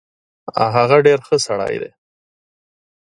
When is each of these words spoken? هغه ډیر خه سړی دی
هغه 0.75 0.97
ډیر 1.07 1.19
خه 1.25 1.35
سړی 1.47 1.75
دی 1.81 1.91